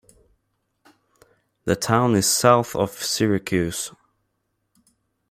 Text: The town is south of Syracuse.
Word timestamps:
The 1.65 1.75
town 1.75 2.15
is 2.15 2.27
south 2.27 2.75
of 2.75 2.89
Syracuse. 2.89 3.91